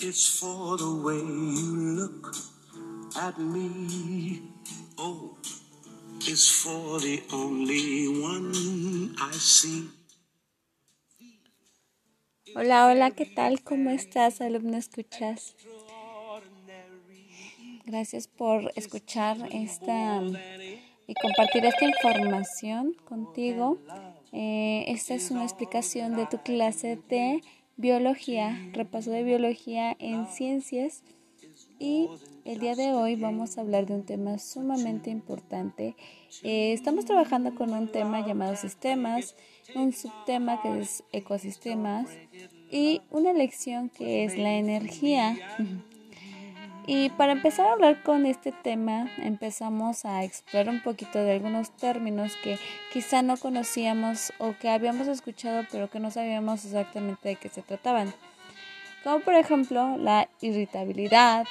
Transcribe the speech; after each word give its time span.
it's 0.00 0.38
for 0.38 0.76
the 0.76 0.90
way 1.04 1.16
you 1.16 1.76
look 1.96 2.34
at 3.18 3.38
me. 3.38 4.42
Oh, 4.98 5.36
it's 6.20 6.62
for 6.62 7.00
the 7.00 7.22
only 7.32 8.08
one 8.20 9.14
I 9.18 9.32
see. 9.32 9.90
Hola, 12.54 12.86
hola, 12.86 13.10
¿qué 13.10 13.26
tal? 13.26 13.62
¿Cómo 13.62 13.90
estás, 13.90 14.40
alumno? 14.40 14.76
¿Escuchas? 14.76 15.54
Gracias 17.84 18.28
por 18.28 18.72
escuchar 18.74 19.36
esta 19.52 20.22
y 21.06 21.14
compartir 21.14 21.64
esta 21.64 21.84
información 21.84 22.94
contigo. 23.04 23.78
Eh, 24.32 24.84
esta 24.88 25.14
es 25.14 25.30
una 25.30 25.44
explicación 25.44 26.16
de 26.16 26.26
tu 26.26 26.38
clase 26.42 26.98
de 27.08 27.42
biología, 27.76 28.58
repaso 28.72 29.10
de 29.10 29.22
biología 29.22 29.96
en 29.98 30.26
ciencias. 30.26 31.02
Y 31.78 32.08
el 32.44 32.58
día 32.58 32.74
de 32.74 32.92
hoy 32.92 33.16
vamos 33.16 33.58
a 33.58 33.60
hablar 33.60 33.86
de 33.86 33.94
un 33.94 34.04
tema 34.04 34.38
sumamente 34.38 35.10
importante. 35.10 35.94
Eh, 36.42 36.72
estamos 36.72 37.04
trabajando 37.04 37.54
con 37.54 37.72
un 37.72 37.88
tema 37.88 38.26
llamado 38.26 38.56
sistemas, 38.56 39.36
un 39.74 39.92
subtema 39.92 40.62
que 40.62 40.80
es 40.80 41.04
ecosistemas 41.12 42.08
y 42.70 43.02
una 43.10 43.32
lección 43.32 43.90
que 43.90 44.24
es 44.24 44.38
la 44.38 44.54
energía. 44.54 45.36
Y 46.88 47.10
para 47.10 47.32
empezar 47.32 47.66
a 47.66 47.72
hablar 47.72 48.00
con 48.04 48.26
este 48.26 48.52
tema, 48.52 49.10
empezamos 49.18 50.04
a 50.04 50.22
explorar 50.22 50.68
un 50.68 50.80
poquito 50.80 51.18
de 51.18 51.32
algunos 51.32 51.76
términos 51.76 52.32
que 52.44 52.60
quizá 52.92 53.22
no 53.22 53.36
conocíamos 53.36 54.32
o 54.38 54.54
que 54.60 54.70
habíamos 54.70 55.08
escuchado 55.08 55.66
pero 55.72 55.90
que 55.90 55.98
no 55.98 56.12
sabíamos 56.12 56.64
exactamente 56.64 57.30
de 57.30 57.36
qué 57.36 57.48
se 57.48 57.62
trataban. 57.62 58.14
Como 59.02 59.18
por 59.20 59.34
ejemplo 59.34 59.96
la 59.98 60.28
irritabilidad, 60.40 61.44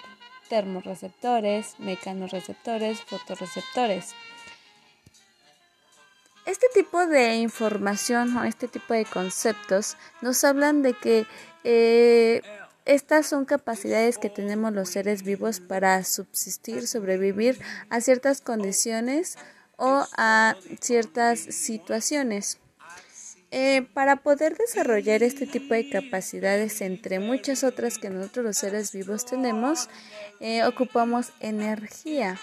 termorreceptores, 0.47 1.75
mecanorreceptores, 1.79 3.01
fotorreceptores. 3.01 4.15
Este 6.45 6.67
tipo 6.73 7.07
de 7.07 7.35
información 7.37 8.37
o 8.37 8.45
este 8.45 8.69
tipo 8.69 8.93
de 8.93 9.03
conceptos 9.03 9.97
nos 10.21 10.43
hablan 10.45 10.81
de 10.81 10.93
que 10.93 11.25
eh, 11.65 12.41
estas 12.85 13.25
son 13.25 13.45
capacidades 13.45 14.19
que 14.19 14.29
tenemos 14.29 14.71
los 14.71 14.89
seres 14.89 15.23
vivos 15.23 15.59
para 15.59 16.03
subsistir, 16.03 16.87
sobrevivir 16.87 17.59
a 17.89 17.99
ciertas 17.99 18.41
condiciones 18.41 19.37
o 19.75 20.05
a 20.15 20.55
ciertas 20.79 21.39
situaciones. 21.39 22.59
Eh, 23.51 23.87
para 23.93 24.17
poder 24.17 24.57
desarrollar 24.57 25.23
este 25.23 25.47
tipo 25.47 25.73
de 25.73 25.89
capacidades, 25.89 26.81
entre 26.81 27.19
muchas 27.19 27.63
otras 27.63 27.97
que 27.97 28.09
nosotros 28.09 28.45
los 28.45 28.57
seres 28.57 28.91
vivos 28.91 29.25
tenemos, 29.25 29.89
eh, 30.39 30.63
ocupamos 30.65 31.31
energía. 31.39 32.39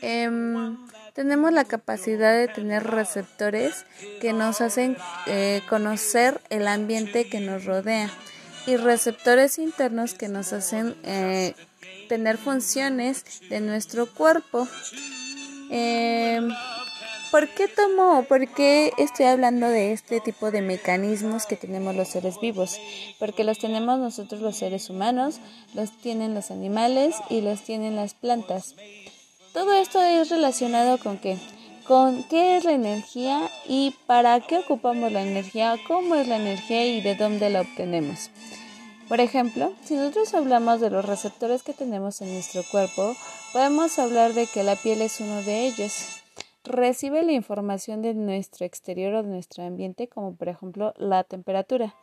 Em, 0.00 0.78
tenemos 1.12 1.52
la 1.52 1.64
capacidad 1.64 2.32
de 2.32 2.48
tener 2.48 2.84
receptores 2.84 3.84
que 4.20 4.32
nos 4.32 4.60
hacen 4.60 4.96
eh, 5.26 5.62
conocer 5.68 6.40
el 6.48 6.66
ambiente 6.66 7.28
que 7.28 7.40
nos 7.40 7.64
rodea 7.64 8.10
y 8.68 8.76
receptores 8.76 9.58
internos 9.58 10.12
que 10.12 10.28
nos 10.28 10.52
hacen 10.52 10.94
eh, 11.02 11.54
tener 12.06 12.36
funciones 12.36 13.24
de 13.48 13.60
nuestro 13.60 14.04
cuerpo. 14.12 14.68
Em, 15.70 16.50
¿Por 17.30 17.48
qué 17.48 17.66
tomo, 17.66 18.24
por 18.24 18.46
qué 18.48 18.92
estoy 18.98 19.24
hablando 19.24 19.68
de 19.68 19.92
este 19.92 20.20
tipo 20.20 20.50
de 20.50 20.60
mecanismos 20.60 21.46
que 21.46 21.56
tenemos 21.56 21.96
los 21.96 22.08
seres 22.08 22.40
vivos? 22.40 22.78
Porque 23.18 23.42
los 23.42 23.58
tenemos 23.58 23.98
nosotros 23.98 24.42
los 24.42 24.56
seres 24.56 24.90
humanos, 24.90 25.40
los 25.72 25.90
tienen 26.02 26.34
los 26.34 26.50
animales 26.50 27.14
y 27.30 27.40
los 27.40 27.62
tienen 27.62 27.96
las 27.96 28.12
plantas. 28.12 28.74
Todo 29.54 29.72
esto 29.72 30.02
es 30.02 30.28
relacionado 30.28 30.98
con 30.98 31.16
qué? 31.16 31.38
Con 31.86 32.22
qué 32.24 32.58
es 32.58 32.64
la 32.64 32.72
energía 32.72 33.50
y 33.66 33.94
para 34.06 34.40
qué 34.40 34.58
ocupamos 34.58 35.10
la 35.10 35.22
energía, 35.22 35.76
cómo 35.86 36.16
es 36.16 36.28
la 36.28 36.36
energía 36.36 36.84
y 36.86 37.00
de 37.00 37.14
dónde 37.14 37.48
la 37.48 37.62
obtenemos. 37.62 38.30
Por 39.08 39.20
ejemplo, 39.20 39.72
si 39.84 39.94
nosotros 39.94 40.34
hablamos 40.34 40.80
de 40.80 40.90
los 40.90 41.04
receptores 41.04 41.62
que 41.62 41.72
tenemos 41.72 42.20
en 42.20 42.32
nuestro 42.34 42.62
cuerpo, 42.70 43.16
podemos 43.54 43.98
hablar 43.98 44.34
de 44.34 44.46
que 44.46 44.62
la 44.62 44.76
piel 44.76 45.00
es 45.00 45.20
uno 45.20 45.42
de 45.42 45.66
ellos. 45.66 46.22
Recibe 46.62 47.22
la 47.22 47.32
información 47.32 48.02
de 48.02 48.12
nuestro 48.12 48.66
exterior 48.66 49.14
o 49.14 49.22
de 49.22 49.30
nuestro 49.30 49.64
ambiente, 49.64 50.08
como 50.08 50.34
por 50.34 50.50
ejemplo 50.50 50.92
la 50.98 51.24
temperatura, 51.24 51.94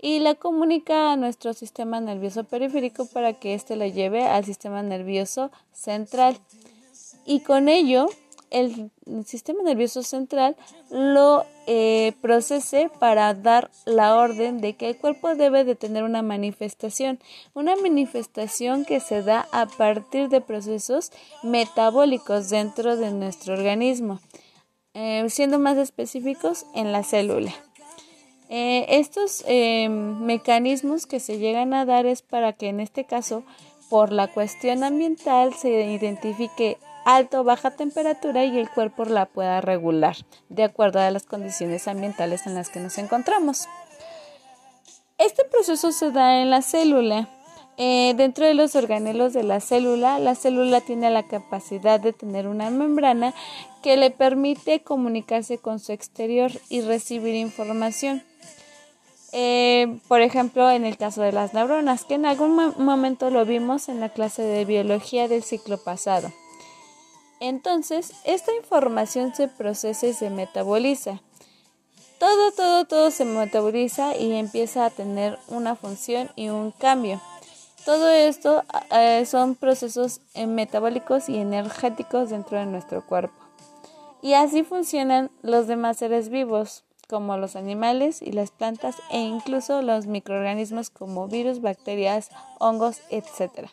y 0.00 0.20
la 0.20 0.34
comunica 0.34 1.12
a 1.12 1.16
nuestro 1.16 1.52
sistema 1.52 2.00
nervioso 2.00 2.44
periférico 2.44 3.06
para 3.06 3.34
que 3.34 3.52
éste 3.52 3.76
la 3.76 3.88
lleve 3.88 4.24
al 4.24 4.44
sistema 4.46 4.82
nervioso 4.82 5.50
central 5.72 6.38
y 7.26 7.40
con 7.40 7.68
ello 7.68 8.08
el 8.50 8.90
sistema 9.24 9.62
nervioso 9.62 10.02
central 10.02 10.56
lo 10.90 11.44
eh, 11.66 12.12
procese 12.20 12.90
para 13.00 13.34
dar 13.34 13.70
la 13.84 14.16
orden 14.16 14.60
de 14.60 14.74
que 14.74 14.88
el 14.88 14.96
cuerpo 14.96 15.34
debe 15.34 15.64
de 15.64 15.74
tener 15.74 16.04
una 16.04 16.22
manifestación, 16.22 17.18
una 17.54 17.76
manifestación 17.76 18.84
que 18.84 19.00
se 19.00 19.22
da 19.22 19.48
a 19.52 19.66
partir 19.66 20.28
de 20.28 20.40
procesos 20.40 21.10
metabólicos 21.42 22.50
dentro 22.50 22.96
de 22.96 23.10
nuestro 23.12 23.54
organismo, 23.54 24.20
eh, 24.94 25.24
siendo 25.28 25.58
más 25.58 25.76
específicos 25.76 26.66
en 26.74 26.92
la 26.92 27.02
célula. 27.02 27.52
Eh, 28.48 28.86
estos 28.90 29.44
mecanismos 29.88 31.06
que 31.06 31.18
se 31.18 31.38
llegan 31.38 31.74
a 31.74 31.84
dar 31.84 32.06
es 32.06 32.22
para 32.22 32.52
que 32.52 32.68
en 32.68 32.78
este 32.78 33.04
caso 33.04 33.42
por 33.90 34.12
la 34.12 34.28
cuestión 34.28 34.84
ambiental 34.84 35.54
se 35.54 35.68
identifique 35.92 36.78
alto 37.06 37.40
o 37.40 37.44
baja 37.44 37.70
temperatura 37.70 38.44
y 38.44 38.58
el 38.58 38.68
cuerpo 38.68 39.04
la 39.04 39.26
pueda 39.26 39.60
regular 39.60 40.16
de 40.48 40.64
acuerdo 40.64 41.00
a 41.00 41.10
las 41.10 41.24
condiciones 41.24 41.86
ambientales 41.86 42.46
en 42.46 42.54
las 42.54 42.68
que 42.68 42.80
nos 42.80 42.98
encontramos. 42.98 43.68
Este 45.16 45.44
proceso 45.44 45.92
se 45.92 46.10
da 46.10 46.42
en 46.42 46.50
la 46.50 46.60
célula. 46.62 47.28
Eh, 47.78 48.14
dentro 48.16 48.44
de 48.44 48.54
los 48.54 48.74
organelos 48.74 49.32
de 49.34 49.44
la 49.44 49.60
célula, 49.60 50.18
la 50.18 50.34
célula 50.34 50.80
tiene 50.80 51.10
la 51.10 51.22
capacidad 51.22 52.00
de 52.00 52.12
tener 52.12 52.48
una 52.48 52.70
membrana 52.70 53.34
que 53.82 53.96
le 53.96 54.10
permite 54.10 54.82
comunicarse 54.82 55.58
con 55.58 55.78
su 55.78 55.92
exterior 55.92 56.50
y 56.68 56.80
recibir 56.80 57.34
información. 57.34 58.24
Eh, 59.32 60.00
por 60.08 60.22
ejemplo, 60.22 60.70
en 60.70 60.84
el 60.84 60.96
caso 60.96 61.22
de 61.22 61.32
las 61.32 61.54
neuronas, 61.54 62.04
que 62.04 62.14
en 62.14 62.26
algún 62.26 62.74
momento 62.78 63.30
lo 63.30 63.44
vimos 63.44 63.88
en 63.88 64.00
la 64.00 64.08
clase 64.08 64.42
de 64.42 64.64
biología 64.64 65.28
del 65.28 65.42
ciclo 65.44 65.78
pasado. 65.78 66.32
Entonces, 67.40 68.12
esta 68.24 68.54
información 68.54 69.34
se 69.34 69.48
procesa 69.48 70.06
y 70.06 70.12
se 70.14 70.30
metaboliza. 70.30 71.20
Todo, 72.18 72.50
todo, 72.52 72.86
todo 72.86 73.10
se 73.10 73.26
metaboliza 73.26 74.16
y 74.16 74.32
empieza 74.32 74.86
a 74.86 74.90
tener 74.90 75.38
una 75.48 75.76
función 75.76 76.30
y 76.34 76.48
un 76.48 76.70
cambio. 76.70 77.20
Todo 77.84 78.08
esto 78.08 78.64
eh, 78.90 79.24
son 79.26 79.54
procesos 79.54 80.20
eh, 80.34 80.46
metabólicos 80.46 81.28
y 81.28 81.36
energéticos 81.36 82.30
dentro 82.30 82.58
de 82.58 82.66
nuestro 82.66 83.04
cuerpo. 83.06 83.34
Y 84.22 84.32
así 84.32 84.64
funcionan 84.64 85.30
los 85.42 85.66
demás 85.66 85.98
seres 85.98 86.30
vivos, 86.30 86.84
como 87.06 87.36
los 87.36 87.54
animales 87.54 88.22
y 88.22 88.32
las 88.32 88.50
plantas 88.50 88.96
e 89.10 89.20
incluso 89.20 89.82
los 89.82 90.06
microorganismos 90.06 90.90
como 90.90 91.28
virus, 91.28 91.60
bacterias, 91.60 92.30
hongos, 92.58 93.02
etc. 93.10 93.68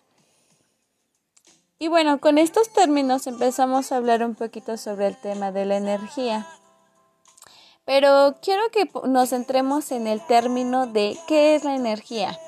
Y 1.80 1.88
bueno, 1.88 2.20
con 2.20 2.38
estos 2.38 2.72
términos 2.72 3.28
empezamos 3.28 3.92
a 3.92 3.98
hablar 3.98 4.24
un 4.24 4.36
poquito 4.36 4.78
sobre 4.78 5.08
el 5.08 5.20
tema 5.20 5.52
de 5.52 5.66
la 5.66 5.78
energía. 5.78 6.48
Pero 7.86 8.38
quiero 8.42 8.62
que 8.72 8.90
nos 9.08 9.32
centremos 9.32 9.92
en 9.92 10.08
el 10.08 10.26
término 10.26 10.88
de 10.88 11.18
qué 11.28 11.56
es 11.56 11.64
la 11.64 11.76
energía. 11.76 12.40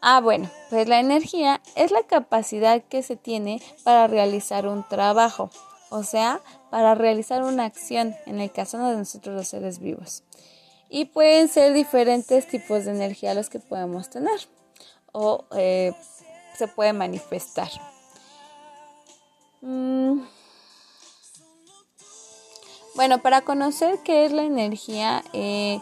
Ah, 0.00 0.20
bueno, 0.20 0.48
pues 0.70 0.88
la 0.88 1.00
energía 1.00 1.60
es 1.74 1.90
la 1.90 2.02
capacidad 2.04 2.82
que 2.82 3.02
se 3.02 3.16
tiene 3.16 3.60
para 3.82 4.06
realizar 4.06 4.66
un 4.66 4.86
trabajo, 4.88 5.50
o 5.90 6.04
sea, 6.04 6.40
para 6.70 6.94
realizar 6.94 7.42
una 7.42 7.64
acción, 7.64 8.14
en 8.24 8.40
el 8.40 8.52
caso 8.52 8.78
de 8.78 8.96
nosotros 8.96 9.34
los 9.34 9.48
seres 9.48 9.80
vivos. 9.80 10.22
Y 10.88 11.06
pueden 11.06 11.48
ser 11.48 11.74
diferentes 11.74 12.46
tipos 12.46 12.84
de 12.84 12.92
energía 12.92 13.34
los 13.34 13.50
que 13.50 13.58
podemos 13.58 14.08
tener 14.08 14.40
o 15.12 15.44
eh, 15.56 15.92
se 16.56 16.68
puede 16.68 16.92
manifestar. 16.92 17.68
Mm. 19.60 20.20
Bueno, 22.94 23.22
para 23.22 23.42
conocer 23.42 24.00
qué 24.04 24.24
es 24.24 24.32
la 24.32 24.42
energía, 24.42 25.22
eh, 25.32 25.80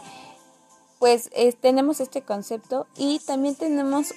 pues 0.99 1.31
tenemos 1.61 1.99
este 1.99 2.21
concepto 2.21 2.85
y 2.95 3.19
también 3.19 3.55
tenemos 3.55 4.13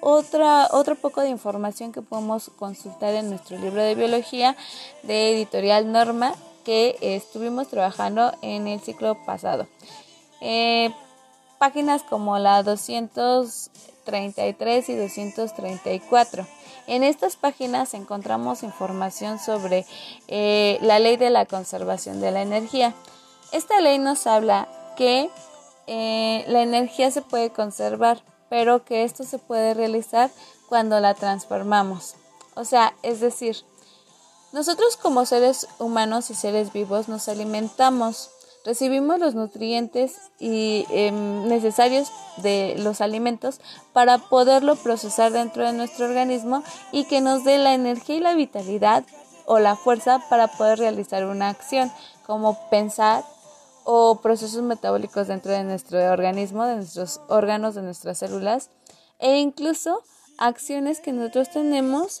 otra, 0.00 0.68
otro 0.72 0.94
poco 0.94 1.20
de 1.20 1.28
información 1.28 1.92
que 1.92 2.02
podemos 2.02 2.50
consultar 2.56 3.14
en 3.14 3.30
nuestro 3.30 3.58
libro 3.58 3.82
de 3.82 3.94
biología 3.94 4.56
de 5.02 5.34
editorial 5.34 5.90
Norma 5.92 6.34
que 6.64 6.96
estuvimos 7.00 7.68
trabajando 7.68 8.32
en 8.42 8.68
el 8.68 8.80
ciclo 8.80 9.16
pasado. 9.24 9.66
Eh, 10.40 10.90
páginas 11.58 12.02
como 12.02 12.38
la 12.38 12.62
200 12.62 13.70
233 14.10 14.88
y 14.88 14.96
234. 14.96 16.46
En 16.86 17.04
estas 17.04 17.36
páginas 17.36 17.94
encontramos 17.94 18.62
información 18.62 19.38
sobre 19.38 19.84
eh, 20.26 20.78
la 20.80 20.98
ley 20.98 21.16
de 21.16 21.30
la 21.30 21.46
conservación 21.46 22.20
de 22.20 22.30
la 22.30 22.42
energía. 22.42 22.94
Esta 23.52 23.80
ley 23.80 23.98
nos 23.98 24.26
habla 24.26 24.68
que 24.96 25.30
eh, 25.86 26.44
la 26.48 26.62
energía 26.62 27.10
se 27.10 27.22
puede 27.22 27.50
conservar, 27.50 28.22
pero 28.48 28.84
que 28.84 29.04
esto 29.04 29.24
se 29.24 29.38
puede 29.38 29.74
realizar 29.74 30.30
cuando 30.68 30.98
la 31.00 31.14
transformamos. 31.14 32.14
O 32.54 32.64
sea, 32.64 32.94
es 33.02 33.20
decir, 33.20 33.56
nosotros 34.52 34.96
como 34.96 35.26
seres 35.26 35.68
humanos 35.78 36.30
y 36.30 36.34
seres 36.34 36.72
vivos 36.72 37.08
nos 37.08 37.28
alimentamos, 37.28 38.30
recibimos 38.68 39.18
los 39.18 39.34
nutrientes 39.34 40.30
y, 40.38 40.84
em, 40.90 41.48
necesarios 41.48 42.12
de 42.42 42.74
los 42.76 43.00
alimentos 43.00 43.62
para 43.94 44.18
poderlo 44.18 44.76
procesar 44.76 45.32
dentro 45.32 45.64
de 45.64 45.72
nuestro 45.72 46.04
organismo 46.04 46.62
y 46.92 47.06
que 47.06 47.22
nos 47.22 47.44
dé 47.44 47.56
la 47.56 47.72
energía 47.72 48.16
y 48.16 48.20
la 48.20 48.34
vitalidad 48.34 49.06
o 49.46 49.58
la 49.58 49.74
fuerza 49.74 50.22
para 50.28 50.48
poder 50.48 50.80
realizar 50.80 51.24
una 51.24 51.48
acción 51.48 51.90
como 52.26 52.58
pensar 52.68 53.24
o 53.84 54.20
procesos 54.20 54.62
metabólicos 54.62 55.28
dentro 55.28 55.50
de 55.50 55.64
nuestro 55.64 55.98
organismo, 56.12 56.66
de 56.66 56.76
nuestros 56.76 57.22
órganos, 57.28 57.74
de 57.74 57.80
nuestras 57.80 58.18
células 58.18 58.68
e 59.18 59.38
incluso 59.38 60.02
acciones 60.36 61.00
que 61.00 61.14
nosotros 61.14 61.48
tenemos 61.48 62.20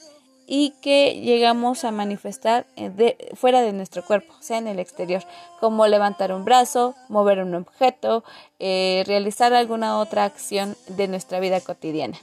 y 0.50 0.70
que 0.80 1.20
llegamos 1.20 1.84
a 1.84 1.90
manifestar 1.90 2.66
de, 2.74 3.32
fuera 3.34 3.60
de 3.60 3.74
nuestro 3.74 4.02
cuerpo, 4.02 4.34
sea 4.40 4.56
en 4.56 4.66
el 4.66 4.78
exterior, 4.78 5.22
como 5.60 5.86
levantar 5.86 6.32
un 6.32 6.46
brazo, 6.46 6.94
mover 7.10 7.40
un 7.40 7.54
objeto, 7.54 8.24
eh, 8.58 9.04
realizar 9.06 9.52
alguna 9.52 9.98
otra 9.98 10.24
acción 10.24 10.74
de 10.88 11.06
nuestra 11.06 11.38
vida 11.38 11.60
cotidiana. 11.60 12.18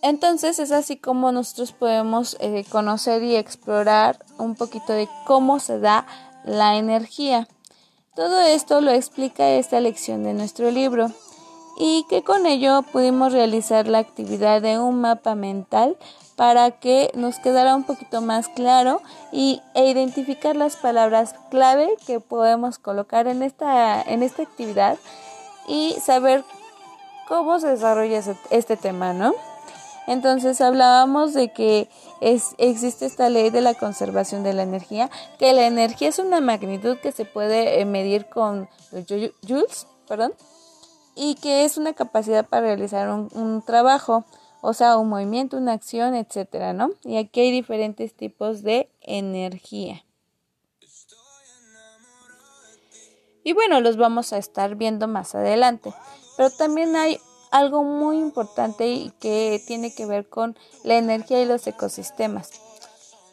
Entonces 0.00 0.58
es 0.58 0.72
así 0.72 0.96
como 0.96 1.30
nosotros 1.30 1.72
podemos 1.72 2.38
eh, 2.40 2.64
conocer 2.70 3.22
y 3.22 3.36
explorar 3.36 4.24
un 4.38 4.54
poquito 4.54 4.94
de 4.94 5.08
cómo 5.26 5.60
se 5.60 5.78
da 5.78 6.06
la 6.44 6.76
energía. 6.76 7.48
Todo 8.16 8.40
esto 8.40 8.80
lo 8.80 8.92
explica 8.92 9.50
esta 9.50 9.78
lección 9.80 10.24
de 10.24 10.32
nuestro 10.32 10.70
libro 10.70 11.10
y 11.76 12.04
que 12.08 12.22
con 12.22 12.46
ello 12.46 12.82
pudimos 12.92 13.32
realizar 13.32 13.88
la 13.88 13.98
actividad 13.98 14.62
de 14.62 14.78
un 14.78 15.00
mapa 15.00 15.34
mental 15.34 15.96
para 16.36 16.72
que 16.72 17.10
nos 17.14 17.38
quedara 17.38 17.76
un 17.76 17.84
poquito 17.84 18.20
más 18.20 18.48
claro 18.48 19.00
y, 19.32 19.60
e 19.74 19.88
identificar 19.88 20.56
las 20.56 20.76
palabras 20.76 21.34
clave 21.50 21.88
que 22.06 22.20
podemos 22.20 22.78
colocar 22.78 23.26
en 23.28 23.42
esta, 23.42 24.02
en 24.02 24.22
esta 24.22 24.42
actividad 24.42 24.98
y 25.66 25.94
saber 26.00 26.44
cómo 27.28 27.58
se 27.60 27.68
desarrolla 27.68 28.20
este 28.50 28.76
tema, 28.76 29.12
¿no? 29.12 29.34
Entonces 30.06 30.60
hablábamos 30.60 31.32
de 31.32 31.52
que 31.52 31.88
es, 32.20 32.54
existe 32.58 33.06
esta 33.06 33.30
ley 33.30 33.50
de 33.50 33.62
la 33.62 33.74
conservación 33.74 34.42
de 34.42 34.52
la 34.52 34.62
energía, 34.62 35.10
que 35.38 35.52
la 35.54 35.66
energía 35.66 36.08
es 36.08 36.18
una 36.18 36.40
magnitud 36.40 36.98
que 36.98 37.12
se 37.12 37.24
puede 37.24 37.80
eh, 37.80 37.84
medir 37.86 38.26
con 38.26 38.68
joules, 38.90 39.86
perdón, 40.06 40.34
y 41.14 41.36
que 41.36 41.64
es 41.64 41.76
una 41.76 41.92
capacidad 41.92 42.46
para 42.46 42.66
realizar 42.66 43.08
un, 43.08 43.62
trabajo, 43.62 44.24
o 44.60 44.72
sea, 44.72 44.96
un 44.96 45.08
movimiento, 45.08 45.56
una 45.56 45.72
acción, 45.72 46.14
etcétera, 46.14 46.72
¿no? 46.72 46.90
Y 47.04 47.16
aquí 47.16 47.40
hay 47.40 47.50
diferentes 47.50 48.14
tipos 48.14 48.62
de 48.62 48.88
energía. 49.00 50.04
Y 53.44 53.52
bueno, 53.52 53.80
los 53.80 53.96
vamos 53.96 54.32
a 54.32 54.38
estar 54.38 54.74
viendo 54.74 55.06
más 55.06 55.34
adelante. 55.34 55.92
Pero 56.36 56.50
también 56.50 56.96
hay 56.96 57.20
algo 57.50 57.84
muy 57.84 58.18
importante 58.18 58.88
y 58.88 59.10
que 59.20 59.62
tiene 59.66 59.94
que 59.94 60.06
ver 60.06 60.28
con 60.28 60.56
la 60.82 60.96
energía 60.96 61.42
y 61.42 61.46
los 61.46 61.66
ecosistemas. 61.66 62.50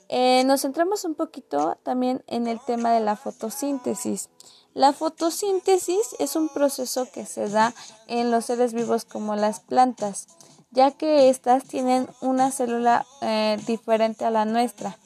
Eh, 0.10 0.44
nos 0.46 0.62
centramos 0.62 1.06
un 1.06 1.16
poquito 1.16 1.78
también 1.84 2.22
en 2.28 2.46
el 2.48 2.60
tema 2.60 2.92
de 2.92 3.00
la 3.00 3.16
fotosíntesis. 3.16 4.30
La 4.74 4.94
fotosíntesis 4.94 6.16
es 6.20 6.38
un 6.38 6.48
proceso 6.48 7.06
que 7.12 7.26
se 7.26 7.50
da 7.50 7.74
en 8.08 8.32
los 8.32 8.46
seres 8.46 8.74
vivos 8.74 9.04
como 9.04 9.36
las 9.36 9.60
plantas, 9.60 10.28
ya 10.72 10.92
que 10.92 11.30
éstas 11.30 11.66
tienen 11.66 12.08
una 12.22 12.52
célula 12.52 13.06
eh, 13.22 13.58
diferente 13.68 14.24
a 14.24 14.32
la 14.32 14.46
nuestra. 14.46 14.98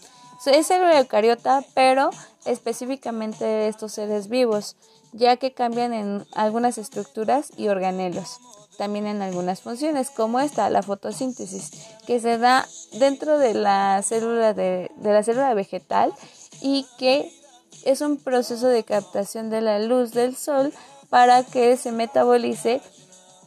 Es 0.46 0.68
célula 0.68 1.00
eucariota, 1.00 1.64
pero 1.74 2.12
específicamente 2.46 3.44
de 3.44 3.68
estos 3.68 3.94
seres 3.94 4.30
vivos, 4.30 4.76
ya 5.14 5.38
que 5.38 5.54
cambian 5.54 5.94
en 5.94 6.28
algunas 6.36 6.78
estructuras 6.78 7.52
y 7.58 7.68
organelos, 7.68 8.40
también 8.78 9.08
en 9.08 9.24
algunas 9.24 9.62
funciones, 9.62 10.12
como 10.12 10.40
esta, 10.40 10.70
la 10.70 10.84
fotosíntesis, 10.84 11.72
que 12.06 12.20
se 12.20 12.38
da 12.38 12.68
dentro 12.92 13.40
de 13.40 13.56
la 13.56 14.00
célula 14.04 14.54
de 14.54 14.92
la 15.02 15.24
célula 15.24 15.56
vegetal 15.56 16.14
y 16.62 16.86
que 17.00 17.32
es 17.86 18.02
un 18.02 18.18
proceso 18.18 18.68
de 18.68 18.84
captación 18.84 19.50
de 19.50 19.62
la 19.62 19.80
luz 19.80 20.12
del 20.12 20.36
sol 20.36 20.74
para 21.10 21.44
que 21.44 21.78
se 21.78 21.92
metabolice 21.92 22.82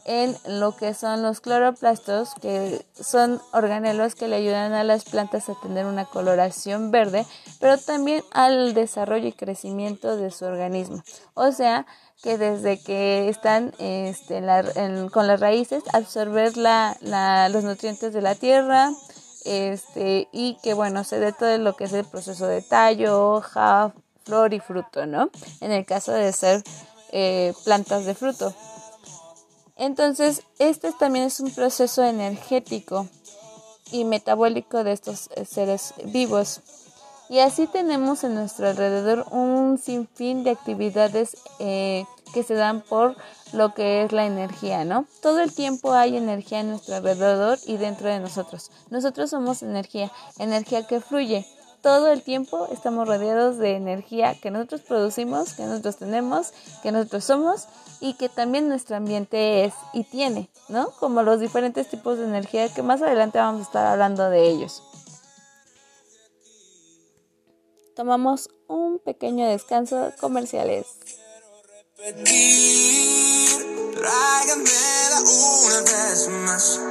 en 0.05 0.35
lo 0.47 0.75
que 0.75 0.95
son 0.95 1.21
los 1.21 1.39
cloroplastos, 1.39 2.33
que 2.41 2.83
son 2.99 3.39
organelos 3.53 4.15
que 4.15 4.27
le 4.27 4.37
ayudan 4.37 4.73
a 4.73 4.83
las 4.83 5.03
plantas 5.03 5.49
a 5.49 5.59
tener 5.61 5.85
una 5.85 6.05
coloración 6.05 6.89
verde, 6.89 7.27
pero 7.59 7.77
también 7.77 8.23
al 8.31 8.73
desarrollo 8.73 9.27
y 9.27 9.33
crecimiento 9.33 10.17
de 10.17 10.31
su 10.31 10.45
organismo. 10.45 11.03
O 11.35 11.51
sea, 11.51 11.85
que 12.23 12.37
desde 12.37 12.81
que 12.81 13.29
están 13.29 13.73
este, 13.77 14.41
con 15.11 15.27
las 15.27 15.39
raíces, 15.39 15.83
absorber 15.93 16.53
los 16.57 17.63
nutrientes 17.63 18.11
de 18.11 18.21
la 18.21 18.33
tierra, 18.33 18.91
este, 19.45 20.27
y 20.31 20.57
que 20.63 20.73
bueno, 20.73 21.03
se 21.03 21.19
dé 21.19 21.33
todo 21.33 21.55
lo 21.59 21.75
que 21.75 21.83
es 21.83 21.93
el 21.93 22.05
proceso 22.05 22.47
de 22.47 22.61
tallo, 22.61 23.31
hoja, 23.31 23.93
flor 24.29 24.53
y 24.53 24.59
fruto, 24.59 25.07
¿no? 25.07 25.31
En 25.59 25.71
el 25.71 25.85
caso 25.85 26.11
de 26.11 26.31
ser 26.31 26.63
eh, 27.11 27.53
plantas 27.65 28.05
de 28.05 28.13
fruto. 28.13 28.53
Entonces, 29.75 30.43
este 30.59 30.91
también 30.91 31.25
es 31.25 31.39
un 31.39 31.49
proceso 31.51 32.03
energético 32.03 33.07
y 33.91 34.03
metabólico 34.03 34.83
de 34.83 34.91
estos 34.91 35.29
eh, 35.35 35.45
seres 35.45 35.95
vivos. 36.05 36.61
Y 37.27 37.39
así 37.39 37.65
tenemos 37.65 38.23
en 38.23 38.35
nuestro 38.35 38.67
alrededor 38.67 39.25
un 39.31 39.79
sinfín 39.79 40.43
de 40.43 40.51
actividades 40.51 41.37
eh, 41.59 42.05
que 42.31 42.43
se 42.43 42.53
dan 42.53 42.81
por 42.81 43.15
lo 43.51 43.73
que 43.73 44.03
es 44.03 44.11
la 44.11 44.25
energía, 44.25 44.85
¿no? 44.85 45.05
Todo 45.23 45.39
el 45.39 45.53
tiempo 45.53 45.93
hay 45.93 46.17
energía 46.17 46.59
en 46.59 46.69
nuestro 46.69 46.95
alrededor 46.95 47.57
y 47.65 47.77
dentro 47.77 48.09
de 48.09 48.19
nosotros. 48.19 48.69
Nosotros 48.91 49.31
somos 49.31 49.63
energía, 49.63 50.11
energía 50.37 50.85
que 50.85 51.01
fluye 51.01 51.47
todo 51.81 52.11
el 52.11 52.21
tiempo 52.21 52.67
estamos 52.71 53.07
rodeados 53.07 53.57
de 53.57 53.75
energía 53.75 54.35
que 54.39 54.51
nosotros 54.51 54.81
producimos, 54.81 55.53
que 55.53 55.63
nosotros 55.63 55.97
tenemos, 55.97 56.53
que 56.83 56.91
nosotros 56.91 57.23
somos 57.23 57.67
y 57.99 58.13
que 58.13 58.29
también 58.29 58.67
nuestro 58.69 58.95
ambiente 58.95 59.65
es 59.65 59.73
y 59.93 60.03
tiene, 60.03 60.49
¿no? 60.67 60.91
Como 60.91 61.23
los 61.23 61.39
diferentes 61.39 61.89
tipos 61.89 62.17
de 62.17 62.25
energía 62.25 62.73
que 62.73 62.83
más 62.83 63.01
adelante 63.01 63.37
vamos 63.37 63.61
a 63.61 63.63
estar 63.63 63.87
hablando 63.87 64.29
de 64.29 64.49
ellos. 64.49 64.83
Tomamos 67.95 68.49
un 68.67 68.99
pequeño 68.99 69.47
descanso 69.47 70.11
comerciales. 70.19 70.87
una 75.65 75.81
vez 75.81 76.27
más. 76.29 76.88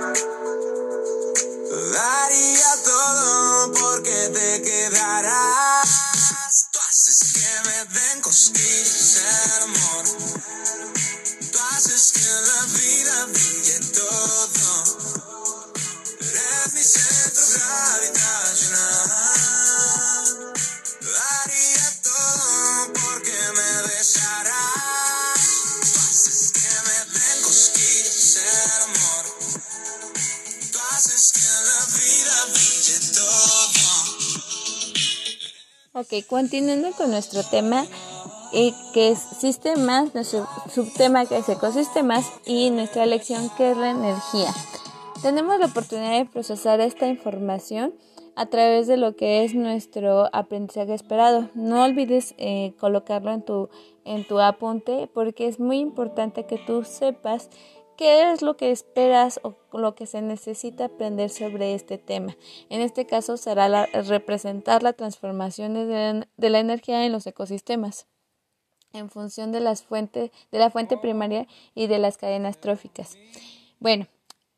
Ok, 35.98 36.24
continuando 36.28 36.92
con 36.92 37.10
nuestro 37.10 37.42
tema, 37.42 37.84
eh, 38.52 38.72
que 38.94 39.08
es 39.08 39.18
sistemas, 39.18 40.14
nuestro 40.14 40.46
subtema 40.72 41.26
que 41.26 41.38
es 41.38 41.48
ecosistemas 41.48 42.24
y 42.46 42.70
nuestra 42.70 43.04
lección 43.04 43.50
que 43.56 43.72
es 43.72 43.76
la 43.76 43.90
energía. 43.90 44.54
Tenemos 45.22 45.58
la 45.58 45.66
oportunidad 45.66 46.16
de 46.16 46.24
procesar 46.24 46.80
esta 46.80 47.08
información 47.08 47.94
a 48.36 48.46
través 48.46 48.86
de 48.86 48.96
lo 48.96 49.16
que 49.16 49.42
es 49.42 49.56
nuestro 49.56 50.28
aprendizaje 50.32 50.94
esperado. 50.94 51.50
No 51.54 51.82
olvides 51.82 52.36
eh, 52.38 52.74
colocarlo 52.78 53.32
en 53.32 53.42
tu, 53.42 53.68
en 54.04 54.24
tu 54.24 54.38
apunte 54.38 55.10
porque 55.12 55.48
es 55.48 55.58
muy 55.58 55.80
importante 55.80 56.46
que 56.46 56.58
tú 56.58 56.84
sepas 56.84 57.50
qué 57.98 58.30
es 58.30 58.42
lo 58.42 58.56
que 58.56 58.70
esperas 58.70 59.40
o 59.42 59.56
lo 59.76 59.96
que 59.96 60.06
se 60.06 60.22
necesita 60.22 60.84
aprender 60.84 61.30
sobre 61.30 61.74
este 61.74 61.98
tema. 61.98 62.36
En 62.70 62.80
este 62.80 63.06
caso 63.06 63.36
será 63.36 63.86
representar 63.86 64.84
la 64.84 64.92
transformación 64.92 65.74
de, 65.74 66.48
la 66.48 66.58
energía 66.60 67.04
en 67.04 67.12
los 67.12 67.26
ecosistemas 67.26 68.06
en 68.94 69.10
función 69.10 69.52
de 69.52 69.60
las 69.60 69.82
fuentes 69.82 70.30
de 70.50 70.58
la 70.58 70.70
fuente 70.70 70.96
primaria 70.96 71.46
y 71.74 71.88
de 71.88 71.98
las 71.98 72.16
cadenas 72.16 72.58
tróficas. 72.58 73.18
Bueno, 73.80 74.06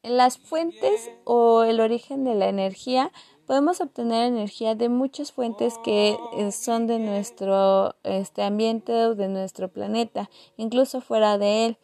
en 0.03 0.19
las 0.19 0.39
fuentes 0.39 1.11
o 1.25 1.65
el 1.65 1.81
origen 1.81 2.25
de 2.25 2.35
la 2.35 2.49
energía 2.49 3.11
podemos 3.47 3.81
obtener 3.81 4.27
energía 4.27 4.75
de 4.75 4.91
muchas 4.91 5.33
fuentes 5.33 5.79
que 5.83 6.17
eh, 6.37 6.53
son 6.53 6.87
de 6.87 6.99
nuestro 6.99 7.97
este 8.05 8.43
ambiente 8.43 8.93
o 9.07 9.15
de 9.15 9.29
nuestro 9.29 9.69
planeta, 9.69 10.31
incluso 10.59 11.01
fuera 11.01 11.39
de 11.39 11.65
él. 11.65 11.79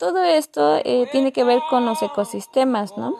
Todo 0.00 0.24
esto 0.24 0.80
eh, 0.82 1.06
tiene 1.12 1.30
que 1.30 1.44
ver 1.44 1.60
con 1.68 1.84
los 1.84 2.00
ecosistemas, 2.00 2.96
¿no? 2.96 3.16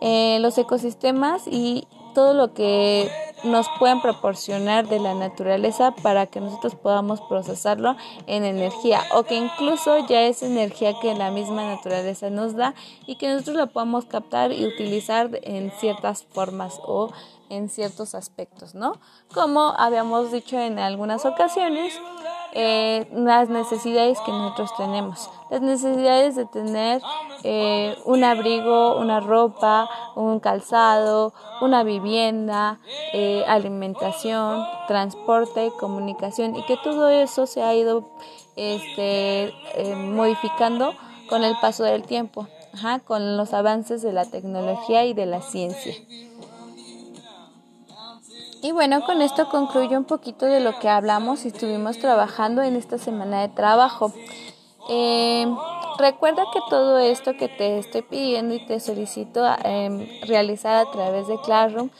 Eh, 0.00 0.38
los 0.40 0.56
ecosistemas 0.56 1.42
y 1.46 1.86
todo 2.14 2.32
lo 2.32 2.54
que 2.54 3.10
nos 3.44 3.66
pueden 3.78 4.00
proporcionar 4.00 4.88
de 4.88 5.00
la 5.00 5.12
naturaleza 5.12 5.94
para 6.02 6.24
que 6.24 6.40
nosotros 6.40 6.74
podamos 6.76 7.20
procesarlo 7.20 7.94
en 8.26 8.46
energía 8.46 9.02
o 9.14 9.24
que 9.24 9.34
incluso 9.34 9.98
ya 10.08 10.22
es 10.22 10.42
energía 10.42 10.98
que 10.98 11.14
la 11.14 11.30
misma 11.30 11.74
naturaleza 11.74 12.30
nos 12.30 12.56
da 12.56 12.74
y 13.06 13.16
que 13.16 13.28
nosotros 13.28 13.56
la 13.56 13.66
podamos 13.66 14.06
captar 14.06 14.50
y 14.50 14.64
utilizar 14.64 15.38
en 15.42 15.70
ciertas 15.72 16.24
formas 16.24 16.80
o 16.86 17.10
en 17.50 17.68
ciertos 17.68 18.14
aspectos, 18.14 18.74
¿no? 18.74 18.94
Como 19.34 19.74
habíamos 19.76 20.32
dicho 20.32 20.58
en 20.58 20.78
algunas 20.78 21.24
ocasiones, 21.24 21.98
eh, 22.52 23.06
las 23.12 23.50
necesidades 23.50 24.18
que 24.20 24.32
nosotros 24.32 24.70
tenemos. 24.76 25.30
Las 25.50 25.60
necesidades 25.60 26.34
de 26.34 26.46
tener 26.46 27.02
eh, 27.44 27.96
un 28.04 28.24
abrigo, 28.24 28.96
una 28.98 29.20
ropa, 29.20 29.88
un 30.16 30.40
calzado, 30.40 31.34
una 31.60 31.84
vivienda, 31.84 32.80
eh, 33.12 33.44
alimentación, 33.46 34.64
transporte, 34.86 35.70
comunicación 35.78 36.56
y 36.56 36.64
que 36.64 36.76
todo 36.78 37.10
eso 37.10 37.46
se 37.46 37.62
ha 37.62 37.74
ido 37.74 38.08
este, 38.56 39.54
modificando 39.96 40.94
con 41.28 41.44
el 41.44 41.54
paso 41.60 41.84
del 41.84 42.02
tiempo, 42.02 42.48
con 43.04 43.36
los 43.36 43.52
avances 43.52 44.02
de 44.02 44.12
la 44.12 44.24
tecnología 44.24 45.04
y 45.04 45.12
de 45.12 45.26
la 45.26 45.42
ciencia. 45.42 45.94
Y 48.60 48.72
bueno, 48.72 49.04
con 49.04 49.22
esto 49.22 49.48
concluyo 49.48 49.96
un 49.96 50.04
poquito 50.04 50.44
de 50.46 50.58
lo 50.58 50.78
que 50.80 50.88
hablamos 50.88 51.44
y 51.44 51.48
estuvimos 51.48 51.98
trabajando 51.98 52.62
en 52.62 52.74
esta 52.74 52.98
semana 52.98 53.42
de 53.42 53.48
trabajo. 53.48 54.12
Eh, 54.88 55.46
recuerda 55.98 56.42
que 56.52 56.58
todo 56.68 56.98
esto 56.98 57.36
que 57.36 57.48
te 57.48 57.78
estoy 57.78 58.02
pidiendo 58.02 58.54
y 58.54 58.66
te 58.66 58.80
solicito 58.80 59.46
em, 59.62 60.08
realizar 60.26 60.74
a 60.74 60.90
través 60.90 61.28
de 61.28 61.40
Classroom 61.40 61.90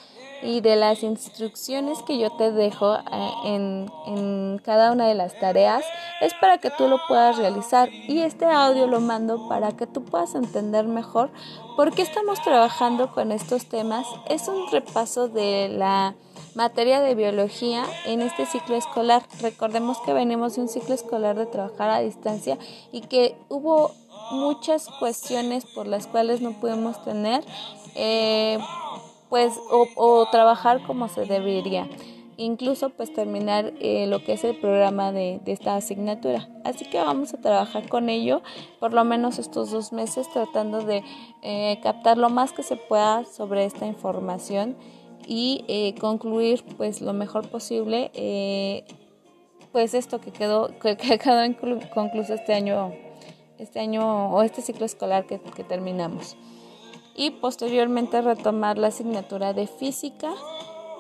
y 0.42 0.60
de 0.60 0.74
las 0.74 1.04
instrucciones 1.04 2.02
que 2.02 2.18
yo 2.18 2.30
te 2.36 2.50
dejo 2.50 2.96
eh, 2.96 3.30
en, 3.44 3.90
en, 4.06 4.60
cada 4.64 4.92
una 4.92 5.06
de 5.06 5.14
las 5.14 5.38
tareas 5.38 5.84
es 6.20 6.34
para 6.34 6.58
que 6.58 6.70
tú 6.70 6.88
lo 6.88 6.98
puedas 7.06 7.36
realizar 7.36 7.88
y 7.92 8.20
este 8.20 8.46
audio 8.46 8.86
lo 8.88 9.00
mando 9.00 9.48
para 9.48 9.72
que 9.72 9.86
tú 9.86 10.04
puedas 10.04 10.34
entender 10.34 10.86
mejor 10.86 11.30
por 11.76 11.92
qué 11.92 12.02
estamos 12.02 12.42
trabajando 12.42 13.12
con 13.12 13.30
estos 13.30 13.66
temas. 13.66 14.06
Es 14.28 14.48
un 14.48 14.68
repaso 14.70 15.28
de 15.28 15.68
la 15.68 16.14
materia 16.54 17.00
de 17.00 17.14
biología 17.14 17.84
en 18.06 18.22
este 18.22 18.46
ciclo 18.46 18.76
escolar. 18.76 19.22
Recordemos 19.40 19.98
que 20.04 20.12
venimos 20.12 20.56
de 20.56 20.62
un 20.62 20.68
ciclo 20.68 20.94
escolar 20.94 21.36
de 21.36 21.46
trabajar 21.46 21.90
a 21.90 22.00
distancia 22.00 22.58
y 22.92 23.02
que 23.02 23.36
hubo 23.48 23.92
muchas 24.30 24.88
cuestiones 24.98 25.64
por 25.64 25.86
las 25.86 26.06
cuales 26.06 26.40
no 26.40 26.52
pudimos 26.52 27.02
tener 27.04 27.44
eh, 27.94 28.58
pues 29.28 29.54
o, 29.70 30.26
trabajar 30.30 30.82
como 30.86 31.08
se 31.08 31.24
debería 31.24 31.88
incluso 32.36 32.90
pues 32.90 33.12
terminar 33.12 33.72
eh, 33.80 34.06
lo 34.06 34.22
que 34.22 34.34
es 34.34 34.44
el 34.44 34.56
programa 34.56 35.10
de, 35.12 35.40
esta 35.46 35.74
asignatura 35.76 36.48
así 36.64 36.84
que 36.84 36.98
vamos 36.98 37.34
a 37.34 37.40
trabajar 37.40 37.88
con 37.88 38.08
ello 38.08 38.42
por 38.78 38.92
lo 38.92 39.04
menos 39.04 39.38
estos 39.38 39.70
dos 39.70 39.92
meses 39.92 40.30
tratando 40.32 40.82
de 40.82 41.02
eh, 41.42 41.78
captar 41.82 42.16
lo 42.16 42.30
más 42.30 42.52
que 42.52 42.62
se 42.62 42.76
pueda 42.76 43.24
sobre 43.24 43.64
esta 43.64 43.86
información 43.86 44.76
y 45.28 45.64
eh, 45.68 45.94
concluir 46.00 46.64
pues 46.78 47.02
lo 47.02 47.12
mejor 47.12 47.50
posible 47.50 48.10
eh, 48.14 48.84
pues 49.70 49.92
esto 49.92 50.20
que 50.20 50.32
quedó 50.32 50.76
que, 50.78 50.96
quedó 50.96 51.40
concluso 51.94 52.32
este 52.32 52.54
año 52.54 52.92
este 53.58 53.80
año 53.80 54.30
o 54.30 54.42
este 54.42 54.62
ciclo 54.62 54.86
escolar 54.86 55.26
que, 55.26 55.38
terminamos. 55.64 56.36
Y 57.16 57.30
posteriormente 57.30 58.22
retomar 58.22 58.78
la 58.78 58.88
asignatura 58.88 59.52
de 59.52 59.66
física 59.66 60.32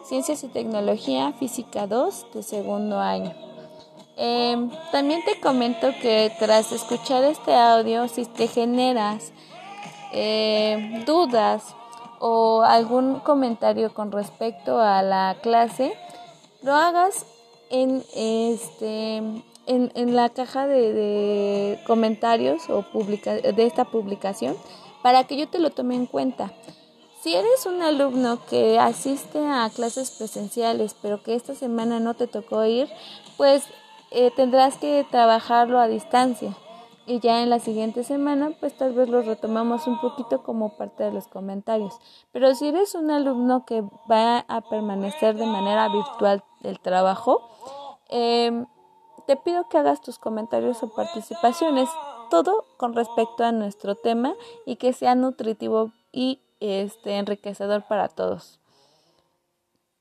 ciencias 0.04 0.42
y 0.42 0.48
tecnología 0.48 1.32
física 1.34 1.86
2 1.86 2.26
de 2.34 2.42
segundo 2.42 2.98
año. 2.98 3.32
Em, 4.16 4.70
también 4.90 5.24
te 5.24 5.38
comento 5.38 5.88
que 6.02 6.32
tras 6.38 6.72
escuchar 6.72 7.22
este 7.24 7.54
audio 7.54 8.08
si 8.08 8.24
te 8.24 8.48
generas 8.48 9.32
eh, 10.12 11.04
dudas 11.06 11.76
o 12.20 12.62
algún 12.62 13.20
comentario 13.20 13.92
con 13.92 14.12
respecto 14.12 14.80
a 14.80 15.02
la 15.02 15.36
clase, 15.42 15.92
lo 16.62 16.74
hagas 16.74 17.26
en 17.70 18.02
este 18.14 19.16
en, 19.66 19.92
en 19.94 20.16
la 20.16 20.30
caja 20.30 20.66
de, 20.66 21.78
comentarios 21.86 22.70
o 22.70 22.82
publica, 22.82 23.34
de 23.34 23.66
esta 23.66 23.84
publicación 23.84 24.56
para 25.02 25.24
que 25.24 25.36
yo 25.36 25.48
te 25.48 25.58
lo 25.58 25.70
tome 25.70 25.94
en 25.94 26.06
cuenta. 26.06 26.52
Si 27.22 27.34
eres 27.34 27.66
un 27.66 27.82
alumno 27.82 28.38
que 28.48 28.78
asiste 28.78 29.38
a 29.46 29.68
clases 29.74 30.10
presenciales 30.10 30.94
pero 31.00 31.22
que 31.22 31.34
esta 31.34 31.54
semana 31.54 32.00
no 32.00 32.14
te 32.14 32.26
tocó 32.26 32.64
ir, 32.64 32.88
pues 33.36 33.64
eh, 34.10 34.30
tendrás 34.34 34.78
que 34.78 35.04
trabajarlo 35.10 35.78
a 35.80 35.88
distancia 35.88 36.56
y 37.08 37.20
ya 37.20 37.42
en 37.42 37.48
la 37.48 37.58
siguiente 37.58 38.04
semana 38.04 38.52
pues 38.60 38.76
tal 38.76 38.92
vez 38.92 39.08
lo 39.08 39.22
retomamos 39.22 39.86
un 39.86 39.98
poquito 39.98 40.42
como 40.42 40.76
parte 40.76 41.04
de 41.04 41.12
los 41.12 41.26
comentarios. 41.26 41.98
Pero 42.32 42.54
si 42.54 42.68
eres 42.68 42.94
un 42.94 43.10
alumno 43.10 43.64
que 43.64 43.82
va 44.10 44.40
a 44.40 44.60
permanecer 44.60 45.34
de 45.36 45.46
manera 45.46 45.88
virtual 45.88 46.44
el 46.62 46.78
trabajo, 46.80 47.48
em, 48.10 48.66
te 49.26 49.36
pido 49.36 49.68
que 49.70 49.78
hagas 49.78 50.02
tus 50.02 50.18
comentarios 50.18 50.82
o 50.82 50.94
participaciones, 50.94 51.88
todo 52.30 52.66
con 52.76 52.92
respecto 52.92 53.42
a 53.42 53.52
nuestro 53.52 53.94
tema 53.94 54.34
y 54.66 54.76
que 54.76 54.92
sea 54.92 55.14
nutritivo 55.14 55.92
y 56.12 56.42
este, 56.60 57.16
enriquecedor 57.16 57.84
para 57.88 58.08
todos. 58.08 58.60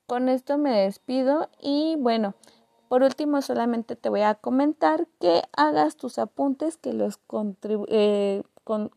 Con 0.06 0.28
esto 0.28 0.58
me 0.58 0.72
despido 0.72 1.48
y 1.58 1.96
bueno, 1.96 2.34
por 2.88 3.02
último, 3.02 3.42
solamente 3.42 3.96
te 3.96 4.08
voy 4.08 4.22
a 4.22 4.34
comentar 4.34 5.06
que 5.20 5.42
hagas 5.56 5.96
tus 5.96 6.18
apuntes, 6.18 6.76
que 6.76 6.92
los, 6.92 7.20
eh, 7.88 8.42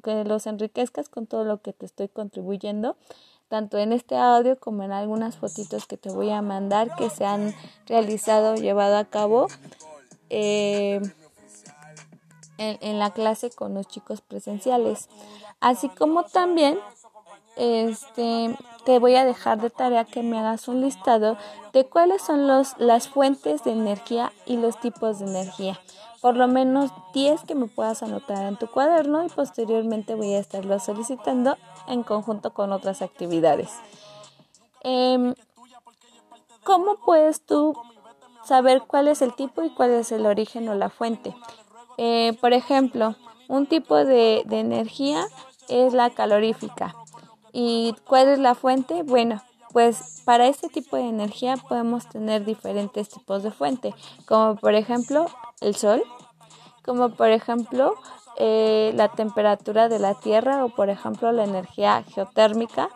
que 0.03 0.23
los 0.23 0.47
enriquezcas 0.47 1.09
con 1.09 1.27
todo 1.27 1.43
lo 1.43 1.61
que 1.61 1.73
te 1.73 1.85
estoy 1.85 2.07
contribuyendo, 2.07 2.95
tanto 3.49 3.77
en 3.77 3.91
este 3.91 4.15
audio 4.15 4.59
como 4.59 4.83
en 4.83 4.91
algunas 4.91 5.37
fotitos 5.37 5.85
que 5.85 5.97
te 5.97 6.09
voy 6.09 6.29
a 6.29 6.41
mandar 6.41 6.95
que 6.95 7.09
se 7.09 7.25
han 7.25 7.53
realizado, 7.85 8.55
llevado 8.55 8.97
a 8.97 9.05
cabo 9.05 9.47
eh, 10.29 11.01
en, 12.57 12.77
en 12.81 12.99
la 12.99 13.11
clase 13.11 13.49
con 13.49 13.73
los 13.73 13.87
chicos 13.87 14.21
presenciales. 14.21 15.09
Así 15.59 15.89
como 15.89 16.23
también 16.23 16.79
este, 17.55 18.55
te 18.85 18.99
voy 18.99 19.15
a 19.15 19.25
dejar 19.25 19.61
de 19.61 19.69
tarea 19.69 20.05
que 20.05 20.23
me 20.23 20.39
hagas 20.39 20.67
un 20.67 20.81
listado 20.81 21.37
de 21.73 21.85
cuáles 21.85 22.21
son 22.21 22.47
los, 22.47 22.75
las 22.77 23.07
fuentes 23.07 23.63
de 23.63 23.71
energía 23.71 24.31
y 24.45 24.57
los 24.57 24.79
tipos 24.79 25.19
de 25.19 25.25
energía. 25.25 25.79
Por 26.21 26.37
lo 26.37 26.47
menos 26.47 26.91
10 27.13 27.41
que 27.41 27.55
me 27.55 27.67
puedas 27.67 28.03
anotar 28.03 28.45
en 28.45 28.57
tu 28.57 28.67
cuaderno 28.67 29.25
y 29.25 29.29
posteriormente 29.29 30.15
voy 30.15 30.33
a 30.33 30.39
estarlo 30.39 30.79
solicitando 30.79 31.57
en 31.87 32.03
conjunto 32.03 32.53
con 32.53 32.71
otras 32.71 33.01
actividades. 33.01 33.71
Em, 34.81 35.33
¿Cómo 36.63 36.97
puedes 37.03 37.43
tú 37.43 37.75
saber 38.45 38.83
cuál 38.85 39.07
es 39.07 39.23
el 39.23 39.33
tipo 39.33 39.63
y 39.63 39.71
cuál 39.71 39.91
es 39.91 40.11
el 40.11 40.27
origen 40.27 40.69
o 40.69 40.75
la 40.75 40.89
fuente? 40.89 41.35
Eh, 41.97 42.37
por 42.39 42.53
ejemplo, 42.53 43.15
un 43.47 43.65
tipo 43.65 43.95
de, 43.95 44.43
de 44.45 44.59
energía 44.59 45.25
es 45.69 45.93
la 45.93 46.11
calorífica 46.11 46.95
¿Y 47.51 47.95
cuál 48.07 48.29
es 48.29 48.39
la 48.39 48.55
fuente? 48.55 49.03
Bueno, 49.03 49.41
pues 49.71 50.21
para 50.25 50.47
este 50.47 50.69
tipo 50.69 50.97
de 50.97 51.07
energía 51.07 51.55
podemos 51.57 52.07
tener 52.07 52.45
diferentes 52.45 53.09
tipos 53.09 53.43
de 53.43 53.51
fuente, 53.51 53.93
como 54.25 54.55
por 54.55 54.73
ejemplo 54.75 55.27
el 55.61 55.75
sol, 55.75 56.03
como 56.83 57.09
por 57.09 57.29
ejemplo 57.29 57.95
eh, 58.37 58.91
la 58.95 59.09
temperatura 59.09 59.89
de 59.89 59.99
la 59.99 60.15
Tierra 60.15 60.65
o 60.65 60.69
por 60.69 60.89
ejemplo 60.89 61.31
la 61.31 61.43
energía 61.43 62.03
geotérmica, 62.03 62.89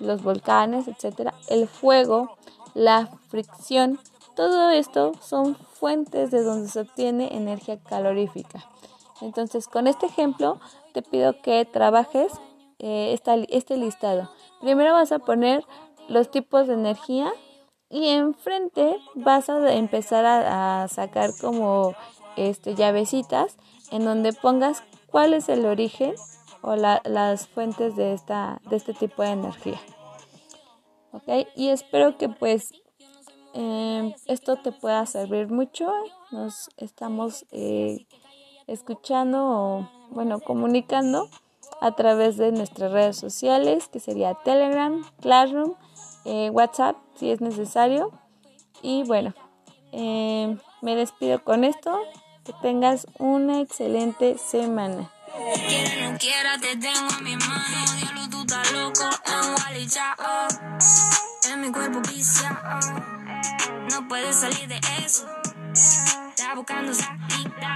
los 0.00 0.22
volcanes, 0.22 0.88
etcétera, 0.88 1.34
el 1.48 1.68
fuego, 1.68 2.36
la 2.74 3.08
fricción, 3.28 3.98
todo 4.36 4.70
esto 4.70 5.12
son 5.20 5.56
fuentes 5.56 6.30
de 6.30 6.42
donde 6.42 6.68
se 6.68 6.80
obtiene 6.80 7.36
energía 7.36 7.78
calorífica. 7.78 8.64
Entonces, 9.20 9.66
con 9.66 9.88
este 9.88 10.06
ejemplo, 10.06 10.60
te 10.92 11.02
pido 11.02 11.42
que 11.42 11.64
trabajes 11.64 12.32
eh, 12.78 13.18
este 13.48 13.76
listado. 13.76 14.30
Primero 14.60 14.92
vas 14.92 15.12
a 15.12 15.18
poner 15.18 15.64
los 16.08 16.30
tipos 16.30 16.66
de 16.66 16.74
energía 16.74 17.32
y 17.90 18.08
enfrente 18.08 18.98
vas 19.14 19.48
a 19.48 19.72
empezar 19.74 20.24
a, 20.26 20.86
sacar 20.88 21.30
como 21.40 21.94
este 22.36 22.74
llavecitas 22.74 23.56
en 23.90 24.04
donde 24.04 24.32
pongas 24.32 24.84
cuál 25.06 25.34
es 25.34 25.48
el 25.48 25.64
origen 25.66 26.14
o 26.62 26.76
las 26.76 27.48
fuentes 27.48 27.96
de 27.96 28.12
esta 28.12 28.60
de 28.68 28.76
este 28.76 28.94
tipo 28.94 29.22
de 29.22 29.30
energía. 29.30 29.80
Ok 31.12 31.46
y 31.56 31.68
espero 31.68 32.18
que 32.18 32.28
pues 32.28 32.72
em, 33.54 34.12
esto 34.26 34.56
te 34.56 34.72
pueda 34.72 35.04
servir 35.06 35.48
mucho. 35.48 35.90
Nos 36.30 36.68
estamos 36.76 37.46
eh, 37.50 38.06
escuchando 38.66 39.46
o 39.46 39.88
bueno 40.10 40.40
comunicando 40.40 41.28
a 41.80 41.92
través 41.92 42.36
de 42.36 42.52
nuestras 42.52 42.92
redes 42.92 43.16
sociales 43.16 43.88
que 43.88 44.00
sería 44.00 44.34
Telegram 44.44 45.04
Classroom 45.20 45.74
eh, 46.24 46.50
WhatsApp 46.50 46.96
si 47.16 47.30
es 47.30 47.40
necesario. 47.40 48.12
Y 48.82 49.02
bueno, 49.04 49.34
eh, 49.92 50.56
me 50.82 50.94
despido 50.96 51.42
con 51.42 51.64
esto. 51.64 51.98
Que 52.44 52.52
tengas 52.62 53.06
una 53.18 53.60
excelente 53.60 54.38
semana. 54.38 55.10
Quiera 55.66 56.10
no 56.10 56.18
quiera, 56.18 56.58
te 56.58 56.76
tengo 56.76 57.08
en 57.18 57.24
mi 57.24 57.36
mano. 57.36 57.92
Diablo, 57.98 58.22
tú 58.30 58.40
estás 58.40 58.72
loco. 58.72 59.04
En 61.52 61.60
mi 61.60 61.72
cuerpo 61.72 62.00
viciado. 62.08 62.80
No 63.90 64.08
puedes 64.08 64.36
salir 64.36 64.68
de 64.68 64.80
eso. 65.04 65.26
Está 65.72 66.54
buscando 66.54 66.92
salida. 66.94 67.74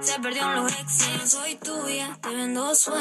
Se 0.00 0.18
perdió 0.20 0.42
en 0.42 0.56
los 0.56 0.72
exes. 0.72 1.30
Soy 1.30 1.56
tuya, 1.56 2.18
te 2.22 2.34
vendo 2.34 2.74
sueños. 2.74 3.00